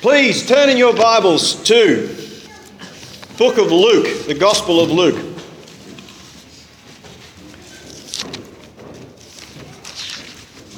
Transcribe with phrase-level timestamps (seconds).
[0.00, 2.06] Please turn in your Bibles to
[3.36, 5.16] book of Luke, the Gospel of Luke.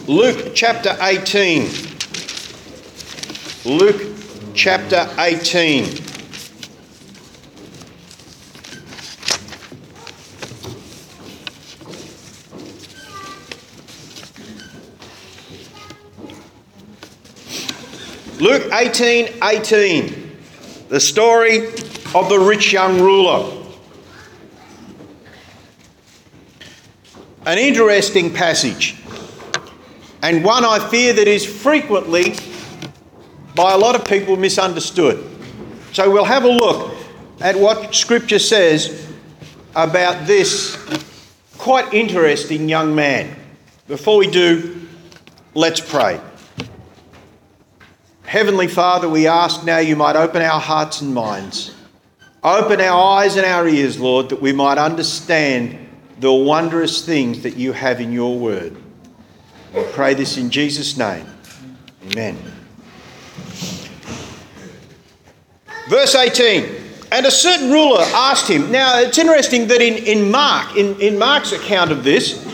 [0.09, 1.69] Luke chapter 18.
[3.67, 4.01] Luke
[4.55, 6.10] chapter 18.
[18.41, 20.37] Luke 18 18,
[20.89, 21.67] the story
[22.15, 23.67] of the rich young ruler.
[27.45, 28.97] An interesting passage,
[30.23, 32.35] and one I fear that is frequently
[33.55, 35.23] by a lot of people misunderstood.
[35.93, 36.95] So we'll have a look
[37.43, 39.07] at what Scripture says
[39.75, 40.79] about this
[41.59, 43.37] quite interesting young man.
[43.87, 44.89] Before we do,
[45.53, 46.19] let's pray.
[48.31, 51.75] Heavenly Father, we ask now you might open our hearts and minds.
[52.45, 55.77] Open our eyes and our ears, Lord, that we might understand
[56.21, 58.77] the wondrous things that you have in your word.
[59.75, 61.27] We pray this in Jesus' name.
[62.13, 62.39] Amen.
[65.89, 66.73] Verse 18.
[67.11, 68.71] And a certain ruler asked him.
[68.71, 72.47] Now, it's interesting that in, in Mark, in, in Mark's account of this,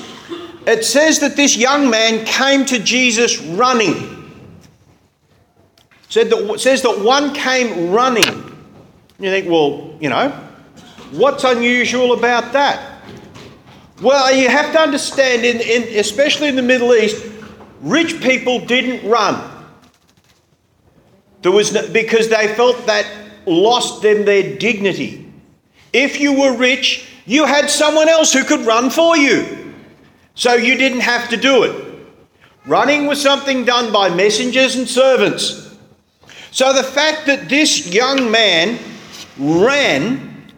[0.67, 4.16] it says that this young man came to Jesus running
[6.09, 8.25] said that, says that one came running.
[9.19, 10.31] You think, well, you know,
[11.13, 13.03] what's unusual about that?
[14.03, 17.25] Well, you have to understand, in, in, especially in the Middle East,
[17.81, 19.53] rich people didn't run.
[21.43, 23.07] There was no, because they felt that
[23.47, 25.33] lost them their dignity.
[25.93, 29.75] If you were rich, you had someone else who could run for you.
[30.35, 32.07] So you didn't have to do it.
[32.67, 35.66] Running was something done by messengers and servants.
[36.57, 38.79] So the fact that this young man
[39.39, 40.51] ran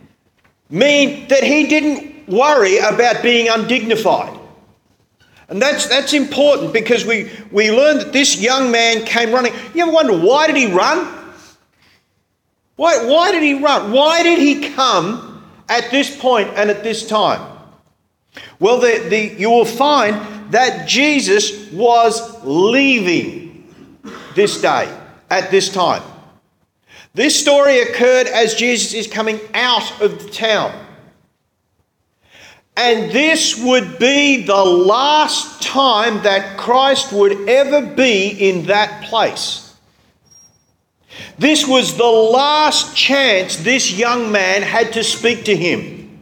[0.70, 4.38] mean that he didn't worry about being undignified.
[5.48, 9.52] And that's, that's important because we, we learned that this young man came running.
[9.74, 11.04] You ever wonder why did he run?
[12.76, 13.90] Why, why did he run?
[13.90, 17.58] Why did he come at this point and at this time?
[18.60, 23.68] Well, the, the, you will find that Jesus was leaving
[24.36, 24.94] this day
[25.30, 26.02] at this time.
[27.14, 30.72] This story occurred as Jesus is coming out of the town.
[32.76, 39.74] And this would be the last time that Christ would ever be in that place.
[41.38, 46.20] This was the last chance this young man had to speak to him.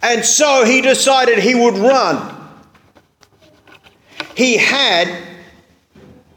[0.00, 2.36] And so he decided he would run.
[4.36, 5.08] He had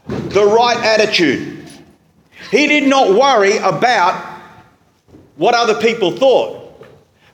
[0.08, 1.57] the right attitude.
[2.52, 4.40] He did not worry about
[5.36, 6.64] what other people thought.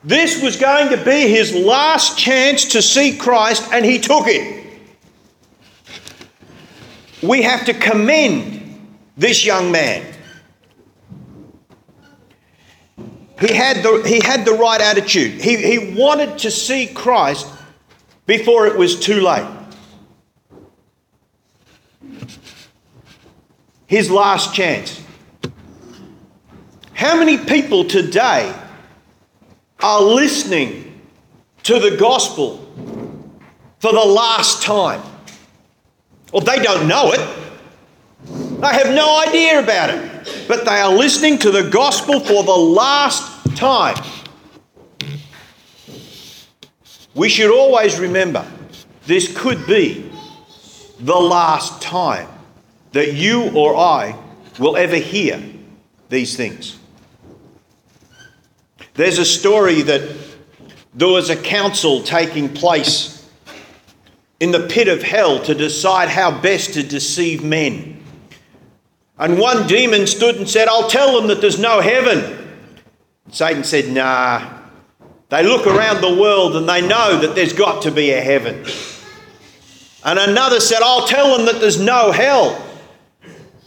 [0.03, 4.63] This was going to be his last chance to see Christ, and he took it.
[7.21, 8.59] We have to commend
[9.15, 10.05] this young man.
[13.39, 15.41] He had the, he had the right attitude.
[15.41, 17.47] He, he wanted to see Christ
[18.25, 19.47] before it was too late.
[23.87, 25.02] His last chance.
[26.93, 28.53] How many people today
[29.81, 31.01] are listening
[31.63, 32.57] to the gospel
[33.79, 35.01] for the last time?
[36.31, 37.19] Well, they don't know it.
[38.25, 40.47] They have no idea about it.
[40.47, 43.97] But they are listening to the gospel for the last time.
[47.15, 48.45] We should always remember
[49.05, 50.11] this could be
[50.99, 52.29] the last time
[52.93, 54.17] that you or I
[54.59, 55.43] will ever hear
[56.09, 56.79] these things.
[58.95, 60.15] There's a story that
[60.93, 63.27] there was a council taking place
[64.39, 68.03] in the pit of hell to decide how best to deceive men.
[69.17, 72.59] And one demon stood and said, I'll tell them that there's no heaven.
[73.31, 74.59] Satan said, Nah.
[75.29, 78.63] They look around the world and they know that there's got to be a heaven.
[80.03, 82.63] And another said, I'll tell them that there's no hell.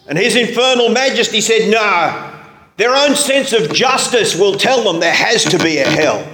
[0.07, 2.36] And his infernal majesty said, No,
[2.77, 6.27] their own sense of justice will tell them there has to be a hell.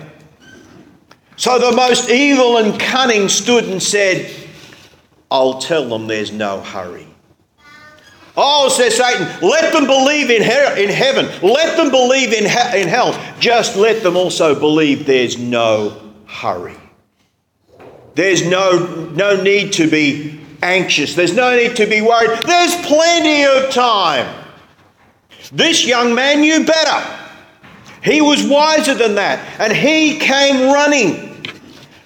[1.37, 4.31] So the most evil and cunning stood and said,
[5.31, 7.07] I'll tell them there's no hurry.
[8.37, 11.27] Oh, says Satan, let them believe in, he- in heaven.
[11.43, 13.19] Let them believe in, he- in hell.
[13.41, 16.77] Just let them also believe there's no hurry.
[18.15, 21.15] There's no, no need to be anxious.
[21.15, 22.39] There's no need to be worried.
[22.47, 24.42] There's plenty of time.
[25.53, 27.19] This young man knew better.
[28.03, 29.61] He was wiser than that.
[29.61, 31.47] And he came running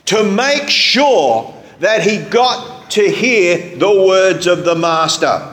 [0.06, 5.52] to make sure that he got to hear the words of the Master.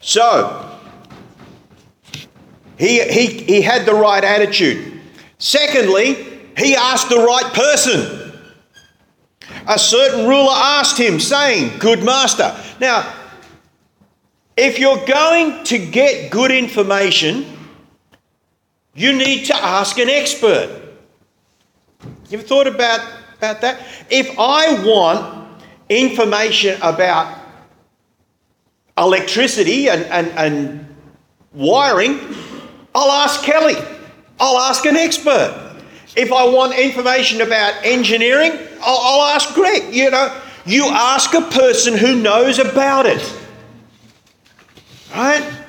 [0.00, 0.78] So,
[2.78, 5.00] he, he, he had the right attitude.
[5.38, 6.14] Secondly,
[6.56, 8.32] he asked the right person.
[9.68, 12.56] A certain ruler asked him, saying, Good master.
[12.80, 13.12] Now,
[14.56, 17.46] if you're going to get good information,
[18.94, 20.82] you need to ask an expert.
[22.28, 23.00] You ever thought about,
[23.38, 23.80] about that?
[24.10, 25.48] If I want
[25.88, 27.38] information about
[28.96, 30.96] electricity and, and, and
[31.52, 32.20] wiring,
[32.94, 33.76] I'll ask Kelly.
[34.38, 35.78] I'll ask an expert.
[36.16, 39.94] If I want information about engineering, I'll, I'll ask Greg.
[39.94, 43.39] You know, you ask a person who knows about it.
[45.12, 45.60] Right?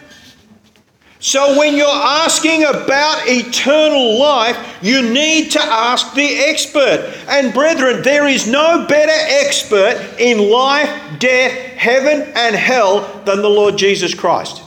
[1.23, 7.15] So, when you're asking about eternal life, you need to ask the expert.
[7.29, 9.11] And, brethren, there is no better
[9.45, 14.63] expert in life, death, heaven, and hell than the Lord Jesus Christ.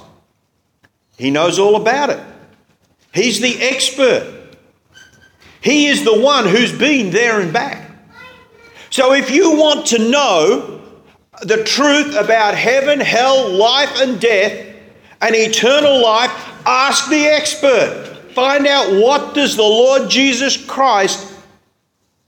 [1.19, 2.21] He knows all about it,
[3.13, 4.31] He's the expert.
[5.61, 7.91] He is the one who's been there and back.
[8.91, 10.74] So, if you want to know
[11.43, 14.75] the truth about heaven, hell, life, and death,
[15.21, 16.31] and eternal life,
[16.67, 18.11] ask the expert.
[18.33, 21.33] Find out what does the Lord Jesus Christ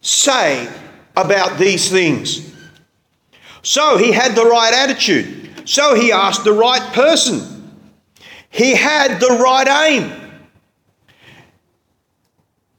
[0.01, 0.69] say
[1.17, 2.55] about these things.
[3.63, 5.69] So he had the right attitude.
[5.69, 7.81] So he asked the right person.
[8.51, 10.13] He had the right aim.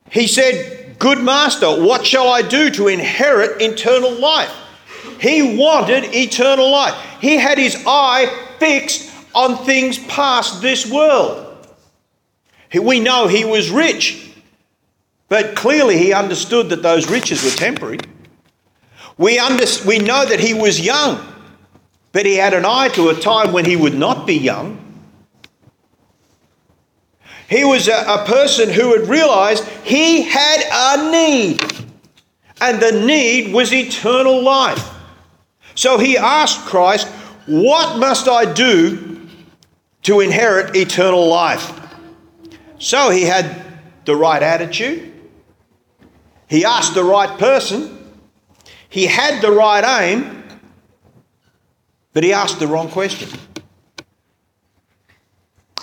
[0.10, 4.52] He said, Good master, what shall I do to inherit eternal life?
[5.20, 6.94] He wanted eternal life.
[7.20, 8.28] He had his eye
[8.60, 11.44] fixed on things past this world.
[12.74, 14.32] We know he was rich,
[15.30, 18.00] but clearly he understood that those riches were temporary.
[19.18, 21.26] We, under, we know that he was young,
[22.12, 24.78] but he had an eye to a time when he would not be young.
[27.50, 31.62] He was a, a person who had realized he had a need,
[32.60, 34.97] and the need was eternal life.
[35.78, 37.08] So he asked Christ,
[37.46, 39.08] What must I do
[40.08, 41.78] to inherit eternal life.
[42.80, 43.62] So he had
[44.06, 45.12] the right attitude,
[46.48, 48.10] he asked the right person,
[48.88, 50.46] he had the right aim,
[52.14, 53.30] but he asked the wrong question.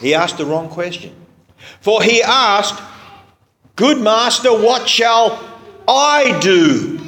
[0.00, 1.14] He asked the wrong question.
[1.82, 2.82] For he asked,
[3.76, 5.38] Good master, what shall
[5.86, 6.98] I do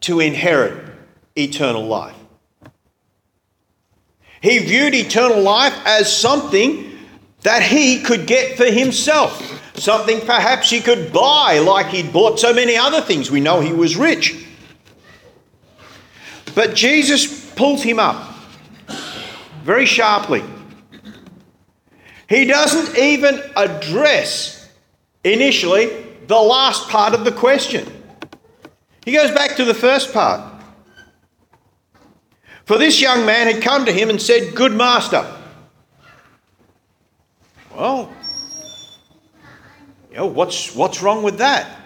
[0.00, 0.81] to inherit
[1.36, 2.16] eternal life?
[4.40, 6.98] He viewed eternal life as something
[7.42, 9.40] that he could get for himself,
[9.78, 13.30] something perhaps he could buy, like he'd bought so many other things.
[13.30, 14.46] We know he was rich.
[16.54, 18.34] But Jesus pulls him up
[19.62, 20.42] very sharply.
[22.28, 24.68] He doesn't even address
[25.22, 27.86] initially the last part of the question.
[29.04, 30.51] He goes back to the first part.
[32.64, 35.26] For this young man had come to him and said, Good master.
[37.74, 38.12] Well,
[40.10, 41.78] you know, what's, what's wrong with that?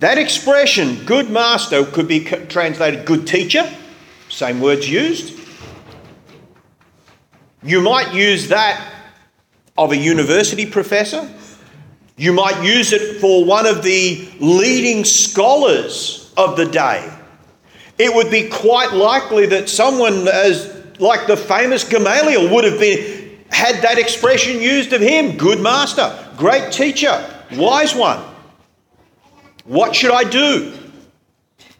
[0.00, 3.70] That expression, good master, could be translated good teacher,
[4.28, 5.38] same words used.
[7.62, 8.94] You might use that
[9.76, 11.28] of a university professor.
[12.16, 17.12] You might use it for one of the leading scholars of the day
[17.98, 23.38] it would be quite likely that someone as like the famous Gamaliel would have been
[23.50, 25.36] had that expression used of him.
[25.36, 28.22] Good master great teacher wise one.
[29.64, 30.72] What should i do?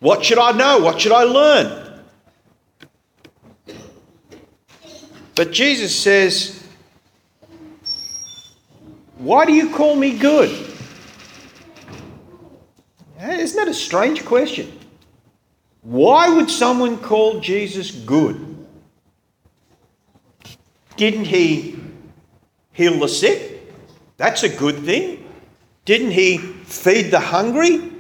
[0.00, 0.78] What should i know?
[0.78, 2.02] What should i learn?
[5.36, 6.66] But jesus says
[9.16, 10.50] why do you call me good?
[13.20, 14.77] Isn't that a strange question
[15.82, 18.44] why would someone call Jesus good?
[20.96, 21.78] Didn't he
[22.72, 23.72] heal the sick?
[24.16, 25.24] That's a good thing.
[25.84, 27.92] Didn't he feed the hungry?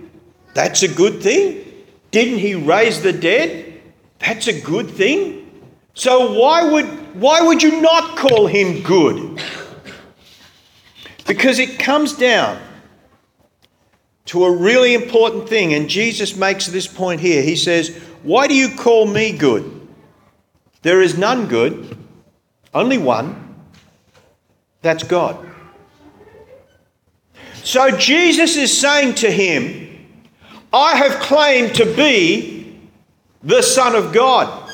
[0.54, 1.64] That's a good thing.
[2.10, 3.80] Didn't he raise the dead?
[4.18, 5.48] That's a good thing.
[5.94, 9.40] So why would why would you not call him good?
[11.26, 12.60] Because it comes down
[14.28, 17.42] to a really important thing, and Jesus makes this point here.
[17.42, 19.88] He says, Why do you call me good?
[20.82, 21.96] There is none good,
[22.74, 23.44] Only one.
[24.82, 25.44] That's God.
[27.64, 30.06] So Jesus is saying to him,
[30.72, 32.78] I have claimed to be
[33.42, 34.70] the Son of God.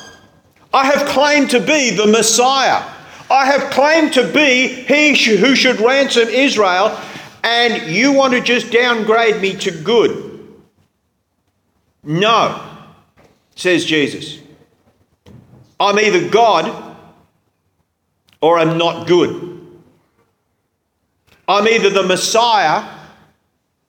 [0.73, 2.83] I have claimed to be the Messiah.
[3.31, 6.99] I have claimed to be he who should ransom Israel,
[7.45, 10.55] and you want to just downgrade me to good.
[12.03, 12.59] No,
[13.55, 14.39] says Jesus.
[15.79, 16.97] I'm either God
[18.41, 19.61] or I'm not good.
[21.47, 22.83] I'm either the Messiah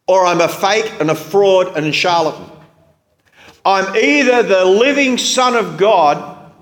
[0.06, 2.44] or I'm a fake and a fraud and a charlatan.
[3.64, 6.52] I'm either the living Son of God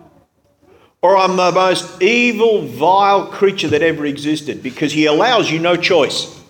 [1.02, 5.76] or I'm the most evil, vile creature that ever existed because he allows you no
[5.76, 6.43] choice.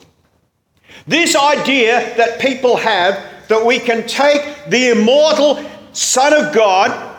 [1.07, 7.11] This idea that people have that we can take the immortal Son of God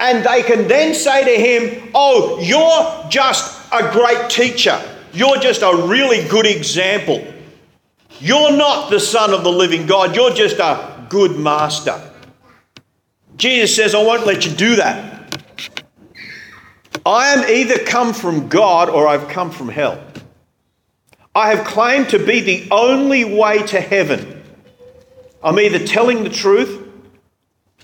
[0.00, 4.80] and they can then say to him, Oh, you're just a great teacher.
[5.12, 7.26] You're just a really good example.
[8.20, 10.14] You're not the Son of the living God.
[10.14, 12.00] You're just a good master.
[13.36, 15.36] Jesus says, I won't let you do that.
[17.06, 20.02] I am either come from God or I've come from hell.
[21.38, 24.42] I have claimed to be the only way to heaven.
[25.40, 26.84] I'm either telling the truth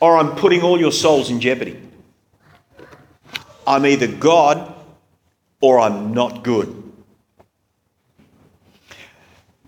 [0.01, 1.81] or I'm putting all your souls in jeopardy.
[3.65, 4.75] I'm either God
[5.61, 6.83] or I'm not good.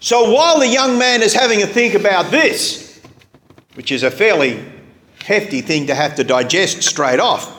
[0.00, 3.00] So while the young man is having a think about this,
[3.74, 4.64] which is a fairly
[5.24, 7.54] hefty thing to have to digest straight off,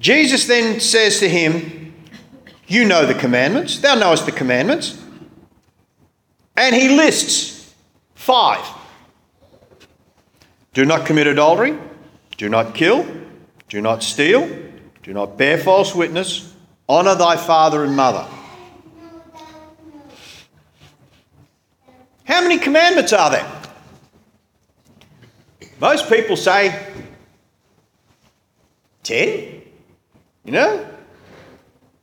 [0.00, 1.83] Jesus then says to him,
[2.66, 5.00] You know the commandments, thou knowest the commandments.
[6.56, 7.74] And he lists
[8.14, 8.64] five
[10.74, 11.78] do not commit adultery,
[12.36, 13.06] do not kill,
[13.68, 14.48] do not steal,
[15.04, 16.52] do not bear false witness,
[16.88, 18.26] honour thy father and mother.
[22.24, 23.62] How many commandments are there?
[25.78, 26.92] Most people say
[29.04, 29.62] 10.
[30.44, 30.93] You know?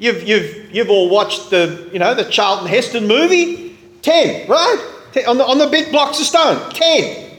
[0.01, 3.77] You've, you've, you've all watched the, you know, the Charlton Heston movie?
[4.01, 4.93] 10, right?
[5.13, 7.37] Ten, on, the, on the big blocks of stone, 10.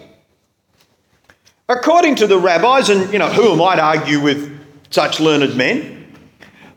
[1.69, 5.57] According to the rabbis, and you know, who am I to argue with such learned
[5.57, 6.15] men?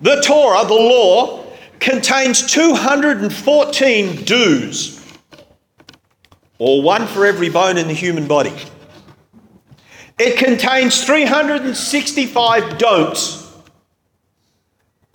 [0.01, 1.45] The Torah, the law,
[1.79, 4.99] contains 214 do's,
[6.57, 8.55] or one for every bone in the human body.
[10.17, 13.44] It contains 365 don'ts,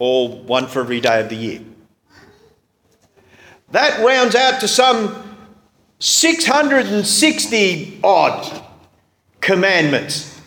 [0.00, 1.60] or one for every day of the year.
[3.70, 5.36] That rounds out to some
[6.00, 8.64] 660 odd
[9.40, 10.40] commandments.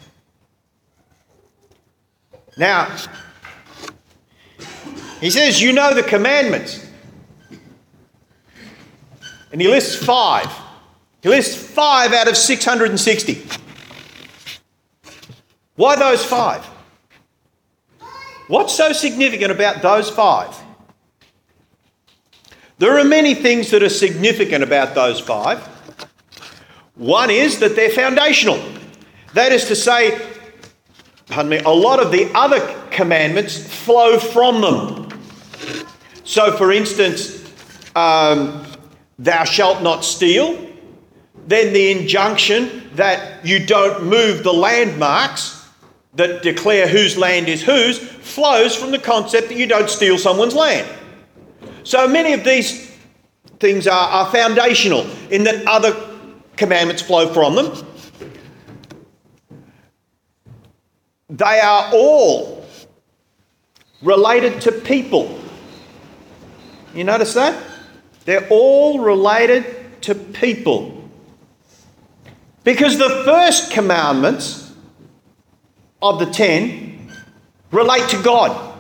[2.58, 2.96] Now,
[5.22, 6.90] he says, You know the commandments.
[9.52, 10.52] And he lists five.
[11.22, 13.46] He lists five out of 660.
[15.76, 16.68] Why those five?
[18.54, 20.56] What's so significant about those five?
[22.78, 25.58] There are many things that are significant about those five.
[26.94, 28.64] One is that they're foundational.
[29.34, 30.22] That is to say,
[31.30, 32.60] pardon me, a lot of the other
[32.92, 35.10] commandments flow from them.
[36.24, 37.52] So, for instance,
[37.96, 38.68] um,
[39.18, 40.64] thou shalt not steal,
[41.48, 45.63] then the injunction that you don't move the landmarks
[46.16, 50.54] that declare whose land is whose flows from the concept that you don't steal someone's
[50.54, 50.88] land.
[51.84, 52.92] So many of these
[53.60, 55.96] things are, are foundational in that other
[56.56, 57.88] commandments flow from them.
[61.30, 62.64] They are all
[64.04, 65.40] related to people.
[66.94, 67.62] You notice that?
[68.26, 71.10] They're all related to people.
[72.64, 74.63] Because the first commandments
[76.04, 77.10] of the ten
[77.72, 78.72] relate to God.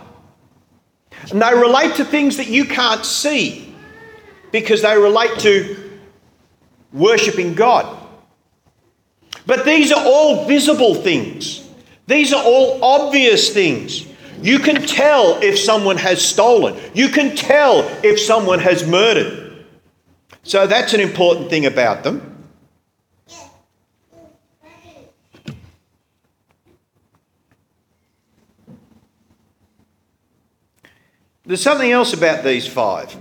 [1.32, 3.74] And they relate to things that you can't see
[4.52, 6.00] because they relate to
[6.92, 8.02] worshipping God.
[9.46, 11.68] But these are all visible things,
[12.08, 14.06] these are all obvious things.
[14.42, 19.66] You can tell if someone has stolen, you can tell if someone has murdered.
[20.44, 22.33] So that's an important thing about them.
[31.46, 33.14] There's something else about these five.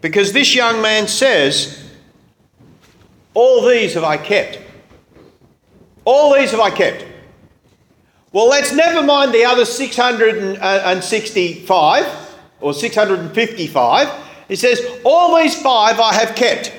[0.00, 1.84] Because this young man says,
[3.34, 4.60] All these have I kept.
[6.04, 7.04] All these have I kept.
[8.32, 14.24] Well, let's never mind the other 665 or 655.
[14.48, 16.72] He says, All these five I have kept.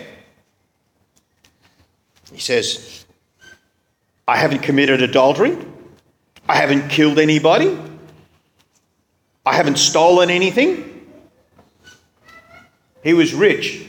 [2.32, 3.06] He says,
[4.28, 5.58] I haven't committed adultery.
[6.48, 7.78] I haven't killed anybody.
[9.46, 10.92] I haven't stolen anything.
[13.04, 13.86] He was rich.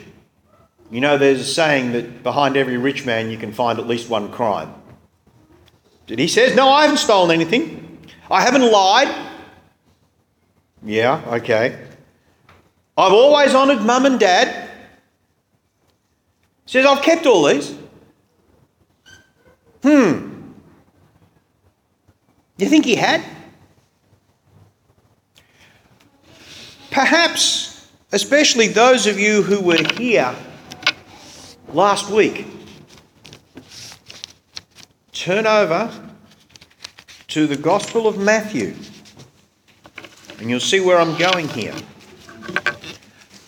[0.91, 4.09] You know, there's a saying that behind every rich man you can find at least
[4.09, 4.75] one crime.
[6.07, 7.99] Did he says, No, I haven't stolen anything.
[8.31, 9.15] I haven't lied.
[10.85, 11.85] Yeah, okay.
[12.97, 14.71] I've always honoured mum and dad.
[16.67, 17.75] Says, I've kept all these.
[19.83, 20.26] Hmm.
[22.59, 23.23] You think he had?
[26.91, 30.35] Perhaps, especially those of you who were here
[31.73, 32.47] last week,
[35.13, 35.91] turn over
[37.29, 38.75] to the Gospel of Matthew
[40.39, 41.75] and you'll see where I'm going here.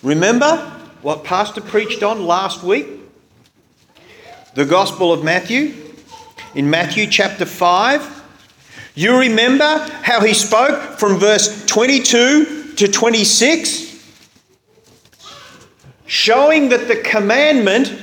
[0.02, 0.56] Remember
[1.02, 2.86] what Pastor preached on last week?
[4.54, 5.74] The Gospel of Matthew,
[6.54, 8.17] in Matthew chapter 5.
[8.98, 13.96] You remember how he spoke from verse 22 to 26?
[16.06, 17.96] Showing that the commandment,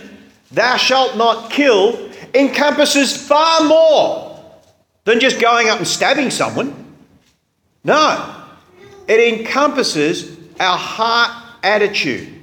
[0.53, 4.41] thou shalt not kill, encompasses far more
[5.03, 6.73] than just going up and stabbing someone.
[7.83, 8.45] No,
[9.05, 12.41] it encompasses our heart attitude.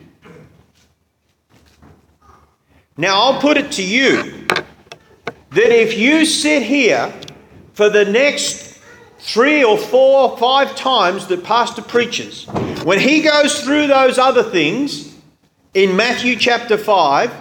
[2.98, 4.46] Now, I'll put it to you
[5.52, 7.14] that if you sit here
[7.74, 8.78] for the next
[9.18, 12.46] three or four or five times that Pastor preaches,
[12.84, 15.14] when he goes through those other things
[15.74, 17.32] in Matthew chapter 5,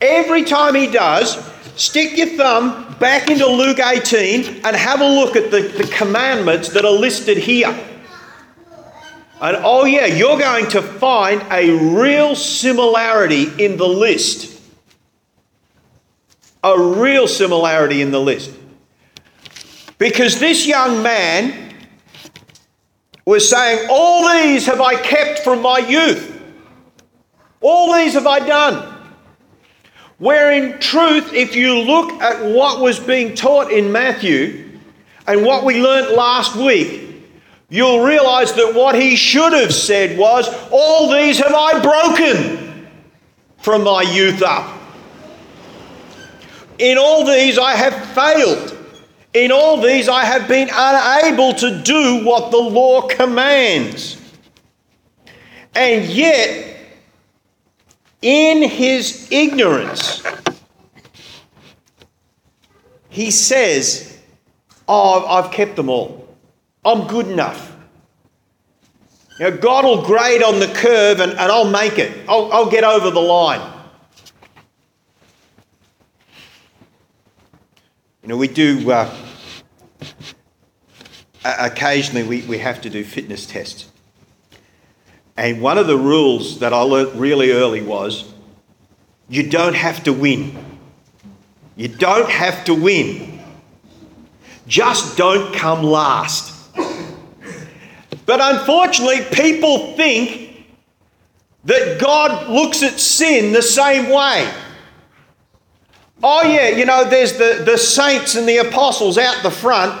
[0.00, 1.44] every time he does,
[1.76, 6.70] stick your thumb back into Luke 18 and have a look at the, the commandments
[6.70, 7.68] that are listed here.
[9.40, 14.60] And oh, yeah, you're going to find a real similarity in the list.
[16.64, 18.57] A real similarity in the list.
[19.98, 21.74] Because this young man
[23.24, 26.40] was saying, All these have I kept from my youth.
[27.60, 28.94] All these have I done.
[30.18, 34.78] Where in truth, if you look at what was being taught in Matthew
[35.26, 37.28] and what we learnt last week,
[37.68, 42.88] you'll realize that what he should have said was, All these have I broken
[43.58, 44.76] from my youth up.
[46.78, 48.77] In all these I have failed.
[49.34, 54.16] In all these I have been unable to do what the law commands.
[55.74, 56.76] And yet,
[58.22, 60.22] in his ignorance,
[63.10, 64.18] he says,
[64.88, 66.34] Oh, I've kept them all.
[66.84, 67.76] I'm good enough.
[69.38, 72.26] You know, God will grade on the curve and, and I'll make it.
[72.28, 73.77] I'll, I'll get over the line.
[78.28, 79.10] You know, we do, uh,
[81.42, 83.90] occasionally we, we have to do fitness tests.
[85.34, 88.30] And one of the rules that I learnt really early was
[89.30, 90.62] you don't have to win.
[91.74, 93.40] You don't have to win.
[94.66, 96.54] Just don't come last.
[98.26, 100.66] But unfortunately, people think
[101.64, 104.52] that God looks at sin the same way.
[106.22, 110.00] Oh, yeah, you know, there's the, the saints and the apostles out the front.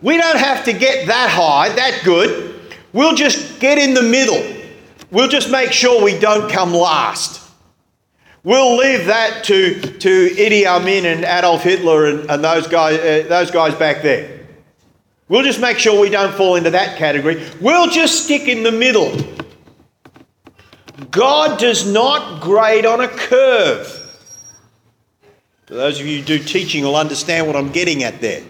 [0.00, 2.58] We don't have to get that high, that good.
[2.92, 4.56] We'll just get in the middle.
[5.10, 7.40] We'll just make sure we don't come last.
[8.42, 13.28] We'll leave that to, to Idi Amin and Adolf Hitler and, and those, guys, uh,
[13.28, 14.46] those guys back there.
[15.28, 17.46] We'll just make sure we don't fall into that category.
[17.60, 19.14] We'll just stick in the middle.
[21.10, 23.99] God does not grade on a curve.
[25.70, 28.42] For those of you who do teaching will understand what I'm getting at there.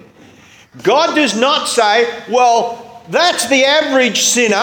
[0.83, 4.57] God does not say, well, that's the average sinner,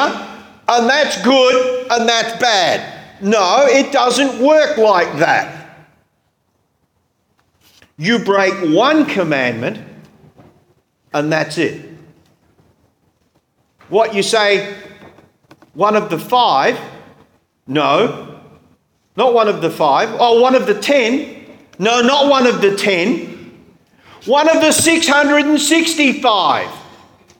[0.67, 3.21] and that's good and that's bad.
[3.21, 5.85] No, it doesn't work like that.
[7.95, 9.77] You break one commandment,
[11.13, 11.91] and that's it.
[13.89, 14.75] What you say,
[15.75, 16.79] one of the five?
[17.67, 18.41] No,
[19.15, 20.09] not one of the five.
[20.19, 21.36] Oh, one of the ten?
[21.79, 23.35] No, not one of the ten.
[24.25, 26.69] One of the 665.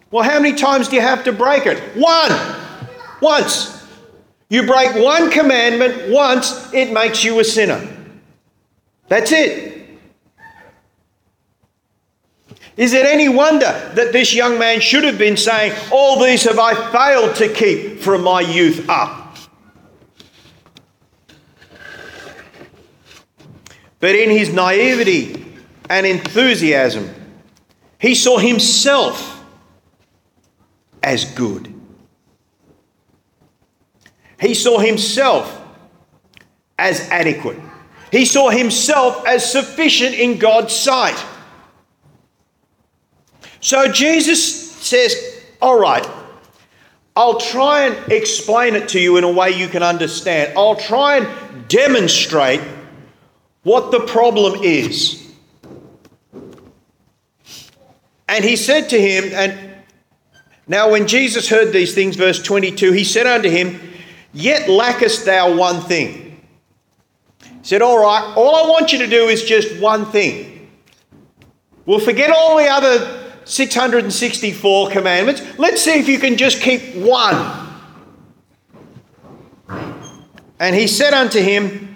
[0.10, 1.80] Well, how many times do you have to break it?
[1.98, 2.32] One.
[3.22, 3.86] Once.
[4.50, 7.86] You break one commandment once, it makes you a sinner.
[9.10, 9.76] That's it.
[12.78, 16.60] Is it any wonder that this young man should have been saying, All these have
[16.60, 19.27] I failed to keep from my youth up?
[24.00, 25.46] But in his naivety
[25.90, 27.10] and enthusiasm,
[28.00, 29.44] he saw himself
[31.02, 31.74] as good.
[34.40, 35.62] He saw himself
[36.78, 37.60] as adequate.
[38.12, 41.22] He saw himself as sufficient in God's sight.
[43.60, 46.08] So Jesus says, All right,
[47.16, 50.54] I'll try and explain it to you in a way you can understand.
[50.56, 52.62] I'll try and demonstrate
[53.64, 55.24] what the problem is.
[58.28, 59.84] And he said to him, and
[60.68, 63.80] now when Jesus heard these things, verse 22, he said unto him,
[64.34, 66.42] Yet lackest thou one thing.
[67.42, 70.70] He said, All right, all I want you to do is just one thing.
[71.86, 75.42] We'll forget all the other 664 commandments.
[75.58, 77.66] Let's see if you can just keep one.
[80.60, 81.87] And he said unto him,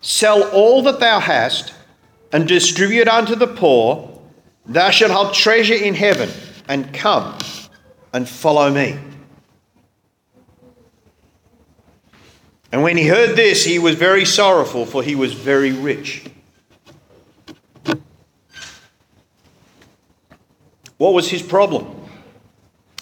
[0.00, 1.72] Sell all that thou hast
[2.32, 4.20] and distribute unto the poor,
[4.66, 6.28] thou shalt have treasure in heaven,
[6.68, 7.36] and come
[8.12, 8.98] and follow me.
[12.72, 16.26] And when he heard this, he was very sorrowful, for he was very rich.
[20.98, 22.08] What was his problem?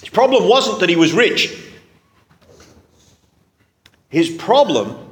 [0.01, 1.57] His problem wasn't that he was rich.
[4.09, 5.04] His problem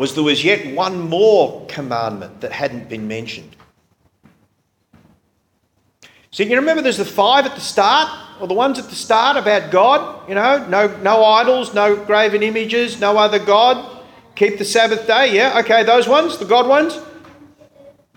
[0.00, 3.54] was there was yet one more commandment that hadn't been mentioned.
[6.30, 8.08] So you remember there's the five at the start,
[8.40, 12.42] or the ones at the start about God, you know, no, no idols, no graven
[12.42, 14.02] images, no other God,
[14.36, 16.98] keep the Sabbath day, yeah, okay, those ones, the God ones.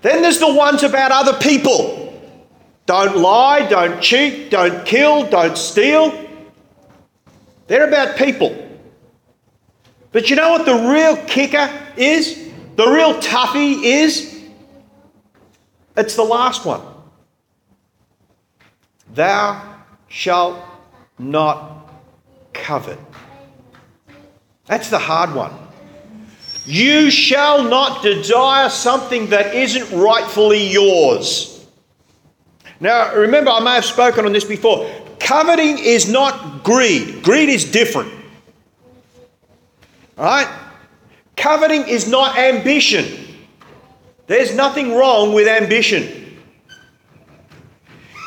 [0.02, 2.18] Then there's the ones about other people.
[2.86, 6.18] Don't lie, don't cheat, don't kill, don't steal.
[7.68, 8.63] They're about people.
[10.14, 12.50] But you know what the real kicker is?
[12.76, 14.42] The real toughie is?
[15.98, 16.82] It's the last one.
[19.14, 19.76] Thou
[20.08, 20.64] shalt
[21.20, 21.90] not
[22.54, 23.00] covet.
[24.66, 25.52] That's the hard one.
[26.66, 31.68] You shall not desire something that isn't rightfully yours.
[32.80, 34.90] Now, remember, I may have spoken on this before.
[35.20, 38.23] Coveting is not greed, greed is different.
[40.18, 40.48] Right?
[41.36, 43.28] Coveting is not ambition.
[44.28, 46.40] There's nothing wrong with ambition.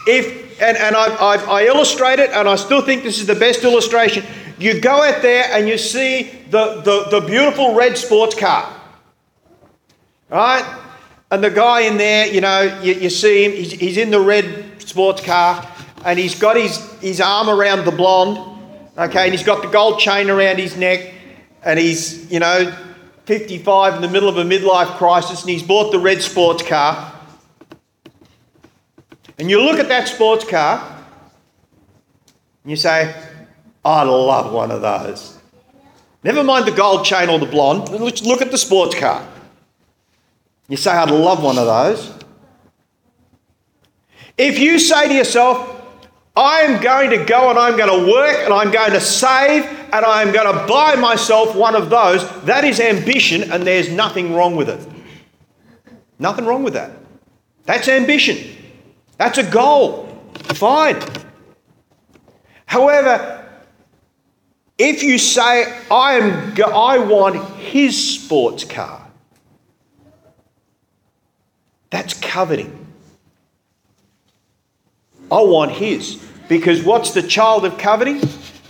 [0.06, 3.34] If and, and I, I, I illustrate it, and I still think this is the
[3.34, 4.24] best illustration.
[4.58, 8.72] You go out there and you see the, the, the beautiful red sports car.
[10.30, 10.64] Right?
[11.30, 14.20] And the guy in there, you know, you, you see him, he's, he's in the
[14.20, 15.70] red sports car
[16.04, 18.38] and he's got his, his arm around the blonde,
[18.96, 21.12] okay, and he's got the gold chain around his neck
[21.66, 22.72] and he's, you know,
[23.24, 27.12] 55 in the middle of a midlife crisis and he's bought the red sports car.
[29.36, 31.04] And you look at that sports car
[32.62, 33.14] and you say,
[33.84, 35.38] I'd love one of those.
[36.22, 39.26] Never mind the gold chain or the blonde, look at the sports car.
[40.68, 42.12] You say, I'd love one of those.
[44.38, 45.85] If you say to yourself,
[46.36, 49.64] I am going to go and I'm going to work and I'm going to save
[49.64, 54.34] and I'm going to buy myself one of those, that is ambition and there's nothing
[54.34, 54.86] wrong with it.
[56.18, 56.92] Nothing wrong with that.
[57.64, 58.54] That's ambition.
[59.16, 60.06] That's a goal.
[60.54, 61.02] Fine.
[62.66, 63.48] However,
[64.78, 69.06] if you say, I, am, I want his sports car,
[71.88, 72.86] that's coveting.
[75.30, 76.25] I want his.
[76.48, 78.20] Because what's the child of coveting?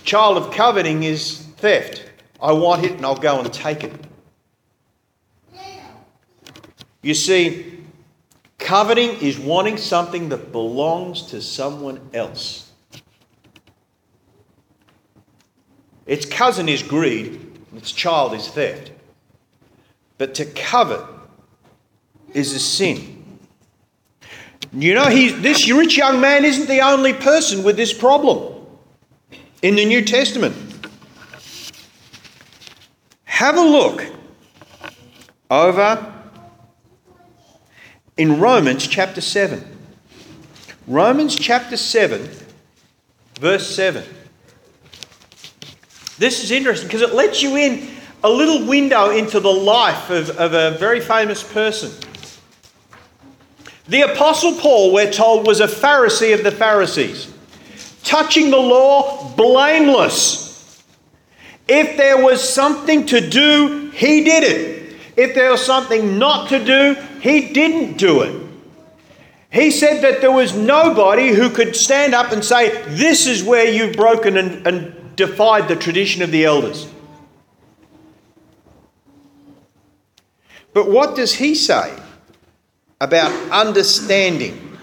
[0.04, 2.04] Child of coveting is theft.
[2.40, 3.92] I want it and I'll go and take it.
[7.02, 7.84] You see,
[8.58, 12.72] coveting is wanting something that belongs to someone else.
[16.06, 18.92] Its cousin is greed, its child is theft.
[20.18, 21.04] But to covet
[22.32, 23.15] is a sin.
[24.78, 28.66] You know, he, this rich young man isn't the only person with this problem
[29.62, 30.54] in the New Testament.
[33.24, 34.04] Have a look
[35.50, 36.12] over
[38.18, 39.64] in Romans chapter 7.
[40.86, 42.28] Romans chapter 7,
[43.40, 44.04] verse 7.
[46.18, 47.88] This is interesting because it lets you in
[48.22, 51.92] a little window into the life of, of a very famous person.
[53.88, 57.32] The Apostle Paul, we're told, was a Pharisee of the Pharisees,
[58.02, 60.82] touching the law, blameless.
[61.68, 64.96] If there was something to do, he did it.
[65.16, 68.42] If there was something not to do, he didn't do it.
[69.50, 73.70] He said that there was nobody who could stand up and say, This is where
[73.70, 76.88] you've broken and, and defied the tradition of the elders.
[80.74, 81.96] But what does he say?
[83.00, 84.78] About understanding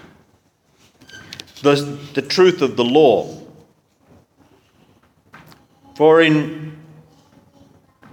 [1.61, 1.75] the,
[2.13, 3.39] the truth of the law.
[5.95, 6.77] For in,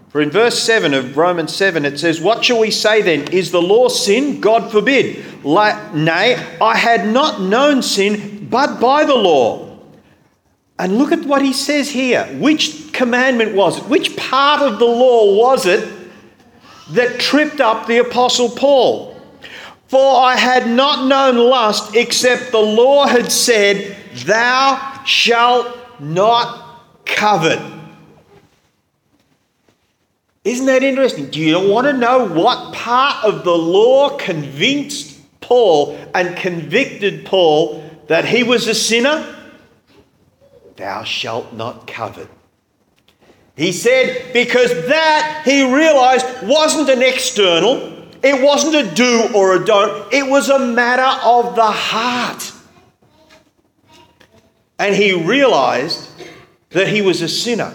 [0.09, 3.33] for in verse 7 of Romans 7, it says, What shall we say then?
[3.33, 4.41] Is the law sin?
[4.41, 5.25] God forbid.
[5.45, 9.79] nay, I had not known sin but by the law.
[10.79, 12.25] And look at what he says here.
[12.39, 13.85] Which commandment was it?
[13.85, 15.87] Which part of the law was it
[16.91, 19.10] that tripped up the Apostle Paul?
[19.91, 27.59] For I had not known lust except the law had said, Thou shalt not covet.
[30.45, 31.29] Isn't that interesting?
[31.29, 37.83] Do you want to know what part of the law convinced Paul and convicted Paul
[38.07, 39.27] that he was a sinner?
[40.77, 42.29] Thou shalt not covet.
[43.57, 49.65] He said, because that he realized wasn't an external, it wasn't a do or a
[49.65, 52.53] don't, it was a matter of the heart.
[54.79, 56.09] And he realized
[56.71, 57.75] that he was a sinner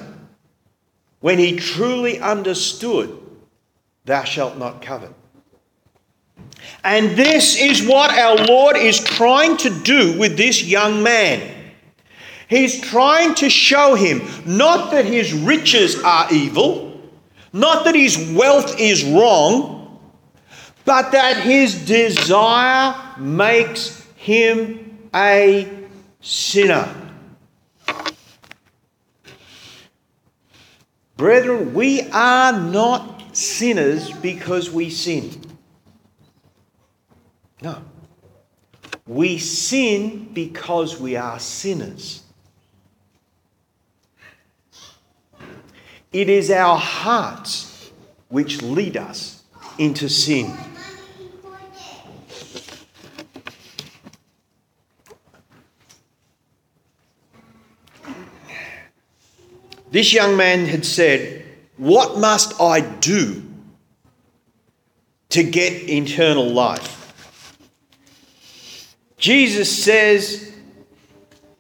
[1.20, 3.22] when he truly understood,
[4.06, 5.14] Thou shalt not covet.
[6.84, 11.52] And this is what our Lord is trying to do with this young man.
[12.48, 17.02] He's trying to show him not that his riches are evil,
[17.52, 19.75] not that his wealth is wrong,
[20.86, 25.68] but that his desire makes him a
[26.22, 26.94] sinner.
[31.18, 35.42] Brethren, we are not sinners because we sin.
[37.62, 37.82] No.
[39.08, 42.22] We sin because we are sinners.
[46.12, 47.92] It is our hearts
[48.30, 49.44] which lead us
[49.78, 50.54] into sin.
[59.96, 61.46] This young man had said,
[61.78, 63.42] What must I do
[65.30, 67.14] to get eternal life?
[69.18, 70.54] Jesus says,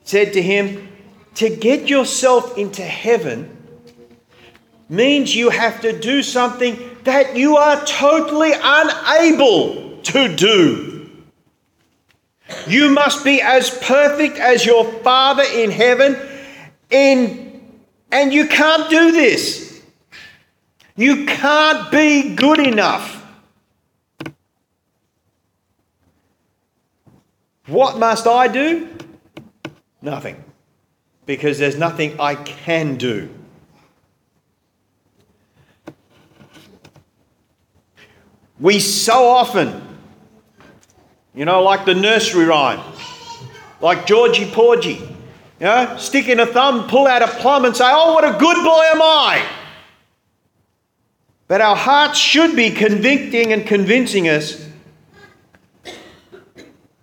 [0.03, 0.89] said to him,
[1.35, 3.55] To get yourself into heaven
[4.89, 11.09] means you have to do something that you are totally unable to do.
[12.67, 16.17] You must be as perfect as your Father in heaven
[16.89, 17.44] in
[18.11, 19.81] and you can't do this.
[20.95, 23.23] You can't be good enough.
[27.67, 28.89] What must I do?
[30.01, 30.43] Nothing.
[31.25, 33.29] Because there's nothing I can do.
[38.59, 39.81] We so often,
[41.33, 42.79] you know, like the nursery rhyme,
[43.81, 45.14] like Georgie Porgy,
[45.59, 48.37] you know, stick in a thumb, pull out a plum, and say, Oh, what a
[48.37, 49.45] good boy am I!
[51.47, 54.67] But our hearts should be convicting and convincing us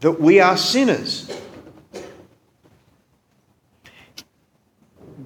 [0.00, 1.30] that we are sinners.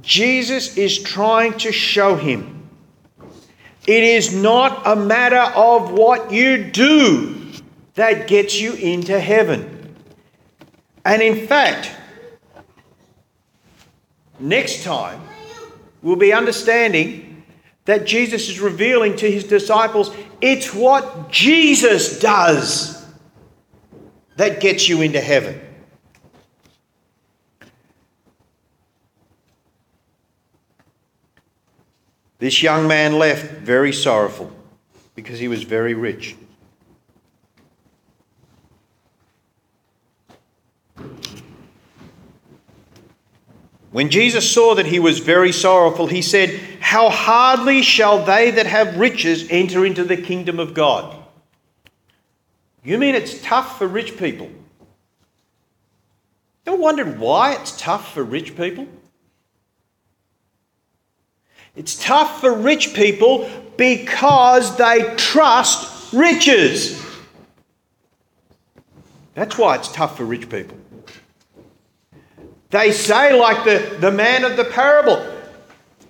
[0.03, 2.57] Jesus is trying to show him
[3.87, 7.35] it is not a matter of what you do
[7.95, 9.95] that gets you into heaven.
[11.05, 11.93] And in fact,
[14.41, 15.21] next time,
[16.03, 17.45] we'll be understanding
[17.85, 23.05] that Jesus is revealing to his disciples it's what Jesus does
[24.37, 25.61] that gets you into heaven.
[32.39, 34.53] This young man left very sorrowful
[35.15, 36.37] because he was very rich.
[43.97, 48.67] When Jesus saw that he was very sorrowful, he said, How hardly shall they that
[48.67, 51.17] have riches enter into the kingdom of God?
[52.85, 54.49] You mean it's tough for rich people?
[56.67, 58.87] You ever wondered why it's tough for rich people?
[61.75, 67.03] It's tough for rich people because they trust riches.
[69.33, 70.77] That's why it's tough for rich people.
[72.71, 75.25] They say, like the, the man of the parable,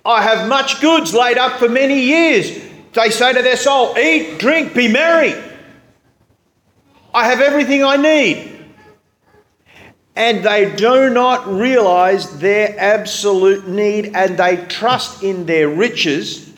[0.03, 2.63] I have much goods laid up for many years.
[2.93, 5.35] They say to their soul, Eat, drink, be merry.
[7.13, 8.53] I have everything I need.
[10.15, 16.51] And they do not realize their absolute need and they trust in their riches.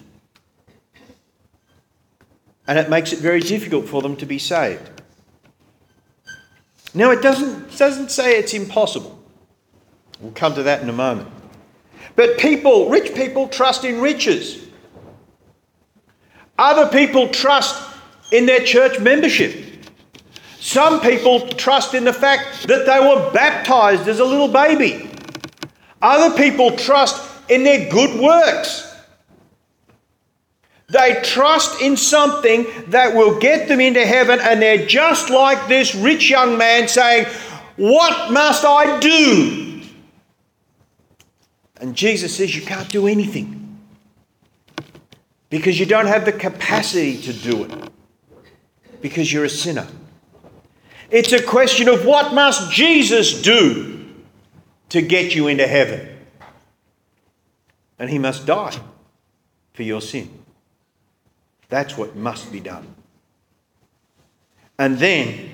[2.68, 4.90] And it makes it very difficult for them to be saved.
[6.94, 9.19] Now, it doesn't, doesn't say it's impossible.
[10.20, 11.30] We'll come to that in a moment.
[12.16, 14.66] But people, rich people, trust in riches.
[16.58, 17.82] Other people trust
[18.32, 19.66] in their church membership.
[20.60, 25.10] Some people trust in the fact that they were baptized as a little baby.
[26.02, 28.86] Other people trust in their good works.
[30.88, 35.96] They trust in something that will get them into heaven, and they're just like this
[35.96, 37.26] rich young man saying,
[37.78, 39.69] What must I do
[41.80, 43.80] and Jesus says you can't do anything
[45.50, 47.92] because you don't have the capacity to do it
[49.02, 49.88] because you're a sinner.
[51.10, 54.06] It's a question of what must Jesus do
[54.90, 56.18] to get you into heaven?
[57.98, 58.78] And he must die
[59.74, 60.30] for your sin.
[61.70, 62.96] That's what must be done.
[64.78, 65.50] And then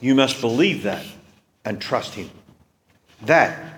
[0.00, 1.04] you must believe that
[1.64, 2.30] and trust him.
[3.22, 3.69] That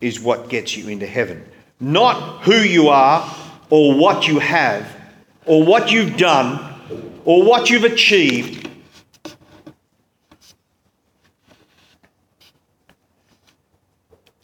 [0.00, 1.44] is what gets you into heaven.
[1.80, 3.34] Not who you are
[3.70, 4.88] or what you have
[5.46, 6.80] or what you've done
[7.24, 8.68] or what you've achieved.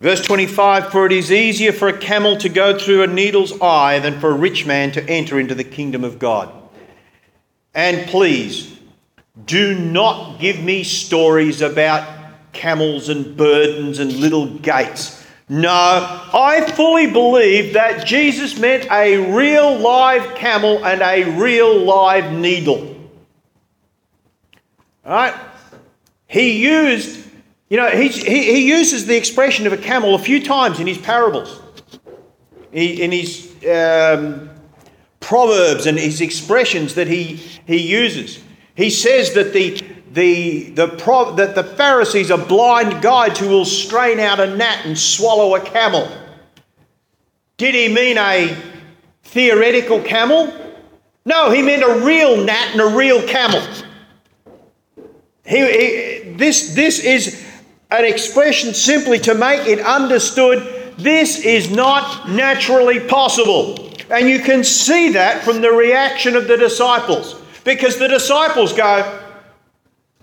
[0.00, 4.00] Verse 25 For it is easier for a camel to go through a needle's eye
[4.00, 6.52] than for a rich man to enter into the kingdom of God.
[7.72, 8.78] And please,
[9.46, 12.06] do not give me stories about
[12.52, 15.23] camels and burdens and little gates.
[15.48, 22.32] No, I fully believe that Jesus meant a real live camel and a real live
[22.32, 22.96] needle.
[25.04, 25.34] All right?
[26.26, 27.26] He used,
[27.68, 30.98] you know, he, he, uses the expression of a camel a few times in his
[30.98, 31.60] parables,
[32.72, 34.48] he, in his um,
[35.20, 38.40] proverbs and his expressions that he, he uses.
[38.74, 39.80] He says that the,
[40.14, 44.86] the, the pro, that the Pharisees are blind guides who will strain out a gnat
[44.86, 46.08] and swallow a camel.
[47.56, 48.56] Did he mean a
[49.24, 50.52] theoretical camel?
[51.24, 53.60] No, he meant a real gnat and a real camel.
[55.44, 57.44] He, he, this, this is
[57.90, 63.90] an expression simply to make it understood this is not naturally possible.
[64.10, 67.40] And you can see that from the reaction of the disciples.
[67.64, 69.23] Because the disciples go,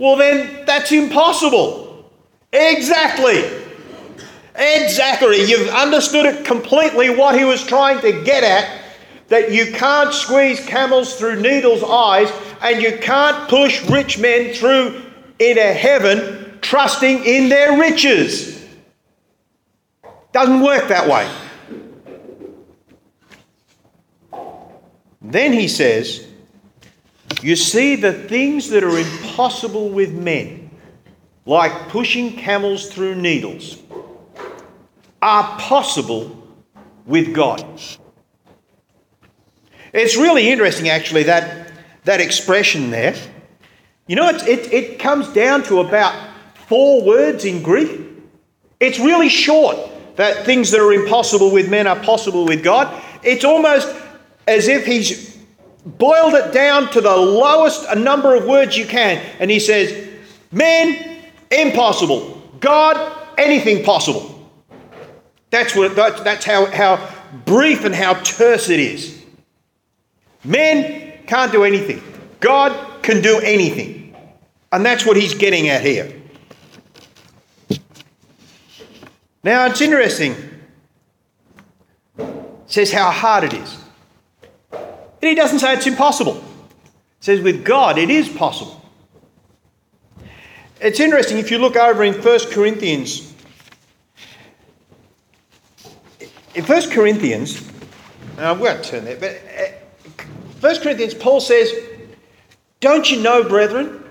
[0.02, 2.10] well, then that's impossible.
[2.52, 3.44] Exactly.
[4.56, 5.44] Exactly.
[5.44, 8.82] You've understood it completely what he was trying to get at
[9.28, 12.32] that you can't squeeze camels through needles' eyes
[12.64, 15.04] and you can't push rich men through
[15.38, 18.66] into heaven trusting in their riches.
[20.32, 21.30] Doesn't work that way.
[25.22, 26.26] Then he says,
[27.44, 30.70] you see, the things that are impossible with men,
[31.46, 33.78] like pushing camels through needles,
[35.22, 36.38] are possible
[37.06, 37.66] with God.
[39.94, 41.72] It's really interesting, actually, that,
[42.06, 43.16] that expression there.
[44.08, 46.30] You know, it, it, it comes down to about
[46.68, 48.02] four words in Greek.
[48.80, 49.78] It's really short
[50.16, 53.02] that things that are impossible with men are possible with God.
[53.24, 53.94] It's almost
[54.48, 55.31] as if he's
[55.86, 59.18] boiled it down to the lowest number of words you can.
[59.40, 60.10] And he says,
[60.52, 61.18] Man,
[61.50, 62.42] impossible.
[62.60, 64.50] God, anything possible.
[65.50, 67.10] That's, what, that's how, how
[67.46, 69.24] brief and how terse it is.
[70.44, 72.02] Men can't do anything.
[72.40, 74.16] God can do anything.
[74.72, 76.14] And that's what he's getting at here.
[79.44, 80.36] Now it's interesting.
[82.18, 82.30] It
[82.68, 83.78] says how hard it is.
[85.22, 86.36] And he doesn't say it's impossible.
[86.36, 88.82] He says with God it is possible.
[90.80, 93.32] It's interesting if you look over in 1 Corinthians.
[96.56, 97.70] In 1 Corinthians,
[98.40, 99.40] I won't turn there, but
[100.60, 101.72] 1 uh, Corinthians, Paul says,
[102.80, 104.04] Don't you know, brethren,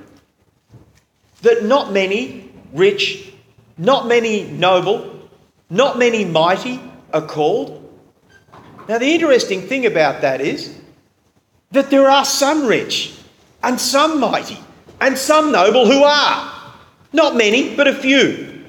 [1.43, 3.33] that not many rich,
[3.77, 5.29] not many noble,
[5.69, 6.81] not many mighty
[7.13, 7.77] are called?
[8.89, 10.80] Now, the interesting thing about that is
[11.71, 13.17] that there are some rich
[13.63, 14.59] and some mighty
[15.01, 16.53] and some noble who are.
[17.13, 18.65] Not many, but a few.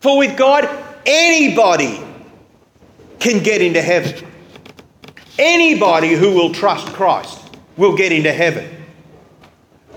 [0.00, 0.68] For with God,
[1.06, 2.00] anybody
[3.18, 4.26] can get into heaven.
[5.38, 7.38] Anybody who will trust Christ
[7.76, 8.78] will get into heaven.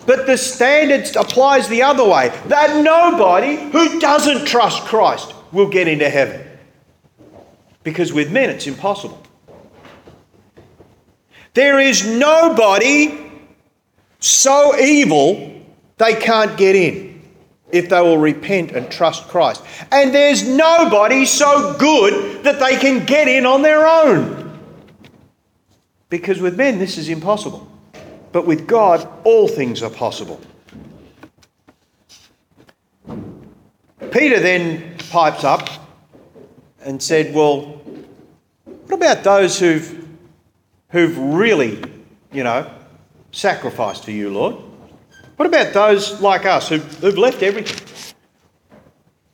[0.05, 5.87] But the standard applies the other way that nobody who doesn't trust Christ will get
[5.87, 6.47] into heaven.
[7.83, 9.21] Because with men it's impossible.
[11.53, 13.31] There is nobody
[14.19, 15.61] so evil
[15.97, 17.21] they can't get in
[17.71, 19.63] if they will repent and trust Christ.
[19.91, 24.59] And there's nobody so good that they can get in on their own.
[26.09, 27.67] Because with men this is impossible.
[28.31, 30.39] But with God, all things are possible.
[34.11, 35.69] Peter then pipes up
[36.83, 37.81] and said, Well,
[38.65, 40.00] what about those who've,
[40.91, 41.83] who've really,
[42.31, 42.71] you know,
[43.31, 44.55] sacrificed for you, Lord?
[45.37, 47.87] What about those like us who've, who've left everything?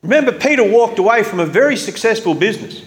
[0.01, 2.85] Remember, Peter walked away from a very successful business.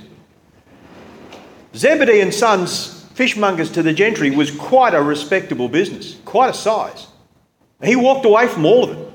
[1.74, 7.06] Zebedee and Sons fishmongers to the gentry was quite a respectable business, quite a size.
[7.82, 9.12] He walked away from all of it.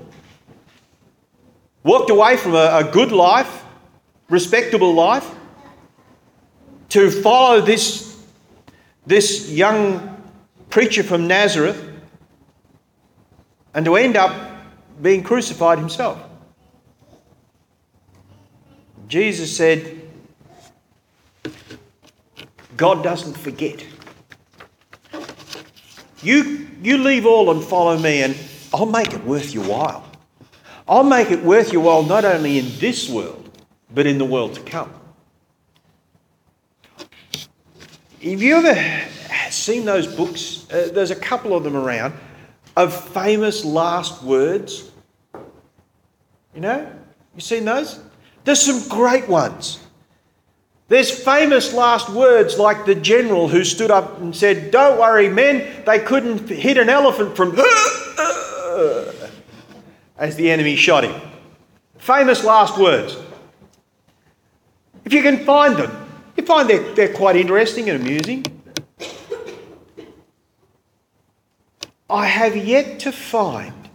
[1.84, 3.64] Walked away from a, a good life,
[4.30, 5.28] respectable life,
[6.90, 8.15] to follow this,
[9.06, 10.22] this young
[10.70, 11.82] preacher from Nazareth
[13.74, 14.34] and to end up
[15.02, 16.20] being crucified himself.
[19.08, 20.02] Jesus said,
[22.76, 23.86] God doesn't forget.
[26.24, 28.36] You, you leave all and follow me, and
[28.74, 30.10] I'll make it worth your while.
[30.88, 33.50] I'll make it worth your while not only in this world,
[33.94, 34.92] but in the world to come.
[38.26, 38.76] Have you ever
[39.52, 40.66] seen those books?
[40.72, 42.16] Uh, there's a couple of them around
[42.76, 44.90] of famous last words.
[46.56, 46.92] You know?
[47.36, 48.00] You seen those?
[48.44, 49.80] There's some great ones.
[50.88, 55.84] There's famous last words like the general who stood up and said, Don't worry, men,
[55.86, 57.52] they couldn't hit an elephant from
[60.18, 61.22] as the enemy shot him.
[62.00, 63.18] Famous last words.
[65.06, 66.05] If you can find them,
[66.38, 68.46] you find they're, they're quite interesting and amusing.
[72.10, 73.90] I have yet to find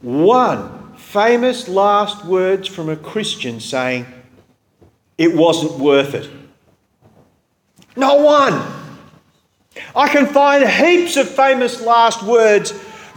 [0.00, 4.06] one famous last words from a Christian saying,
[5.18, 6.30] it wasn't worth it.
[7.96, 8.62] Not one.
[9.94, 12.72] I can find heaps of famous last words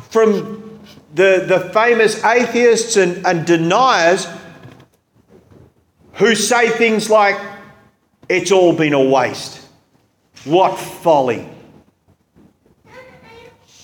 [0.10, 0.80] from
[1.14, 4.28] the, the famous atheists and, and deniers
[6.14, 7.38] who say things like,
[8.30, 9.62] it's all been a waste.
[10.44, 11.50] What folly.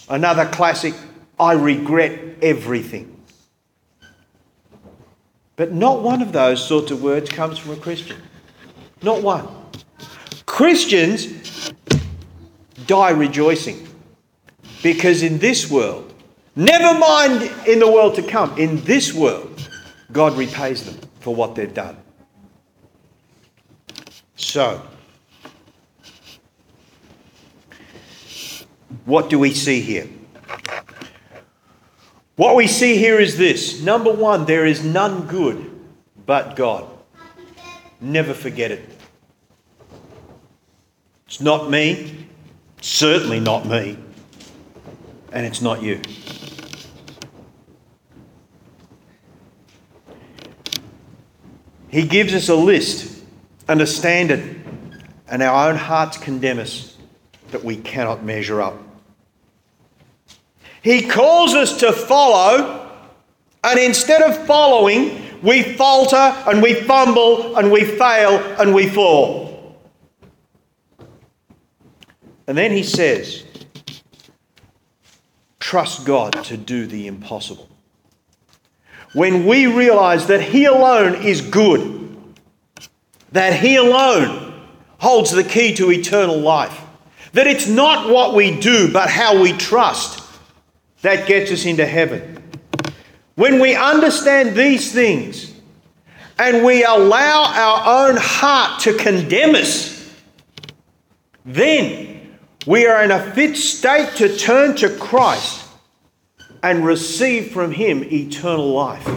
[0.10, 0.94] Another classic,
[1.40, 3.08] I regret everything.
[5.56, 8.22] But not one of those sorts of words comes from a Christian.
[9.02, 9.48] Not one.
[10.46, 11.72] Christians
[12.88, 13.88] die rejoicing
[14.84, 16.14] because in this world,
[16.56, 19.70] never mind in the world to come, in this world,
[20.12, 22.01] God repays them for what they've done.
[24.42, 24.82] So,
[29.06, 30.10] what do we see here?
[32.36, 35.72] What we see here is this number one, there is none good
[36.26, 36.86] but God.
[38.02, 38.90] Never forget it.
[41.28, 42.28] It's not me,
[42.82, 43.98] certainly not me,
[45.32, 46.02] and it's not you.
[51.90, 53.11] He gives us a list
[53.72, 54.58] and it,
[55.28, 56.98] and our own hearts condemn us
[57.52, 58.78] that we cannot measure up.
[60.82, 62.92] He calls us to follow,
[63.64, 69.78] and instead of following, we falter and we fumble and we fail and we fall.
[72.48, 73.46] And then he says,
[75.60, 77.70] Trust God to do the impossible.
[79.14, 82.01] When we realize that He alone is good,
[83.32, 84.54] that He alone
[85.00, 86.80] holds the key to eternal life,
[87.34, 90.24] that it's not what we do, but how we trust
[91.02, 92.44] that gets us into heaven.
[93.36, 95.54] When we understand these things
[96.38, 100.14] and we allow our own heart to condemn us,
[101.46, 105.66] then we are in a fit state to turn to Christ
[106.62, 109.08] and receive from Him eternal life.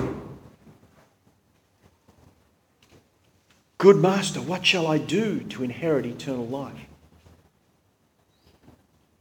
[3.85, 6.87] Good Master, what shall I do to inherit eternal life?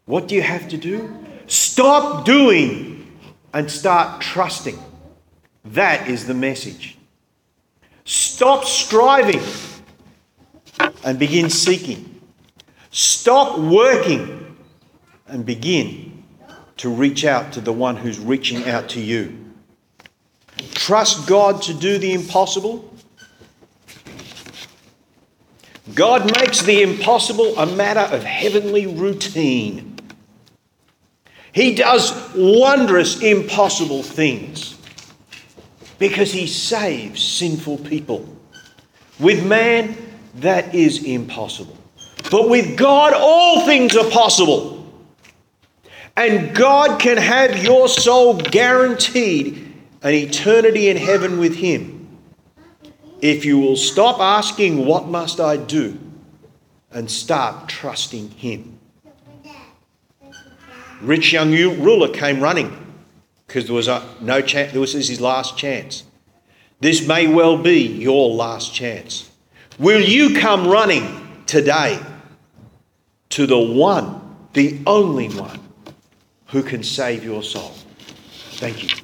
[0.06, 1.14] What do you have to do?
[1.48, 3.12] Stop doing
[3.52, 4.80] and start trusting.
[5.66, 6.98] That is the message.
[8.06, 9.42] Stop striving
[11.04, 12.22] and begin seeking.
[12.90, 14.56] Stop working
[15.28, 16.24] and begin
[16.78, 19.38] to reach out to the one who's reaching out to you.
[20.74, 22.93] Trust God to do the impossible.
[25.94, 29.98] God makes the impossible a matter of heavenly routine.
[31.52, 34.78] He does wondrous, impossible things
[36.00, 38.28] because He saves sinful people.
[39.20, 39.96] With man,
[40.36, 41.78] that is impossible.
[42.32, 44.80] But with God, all things are possible.
[46.16, 51.93] And God can have your soul guaranteed an eternity in heaven with Him
[53.24, 55.98] if you will stop asking, What must I do?
[56.92, 58.78] and start trusting Him.
[61.02, 62.78] Rich young ruler came running
[63.48, 66.04] because there was a, no chance, this is his last chance.
[66.82, 69.32] This may well be your last chance.
[69.80, 72.00] Will you come running today
[73.30, 74.22] to the one,
[74.54, 75.60] the only one,
[76.48, 77.74] who can save your soul?
[78.58, 79.03] Thank you.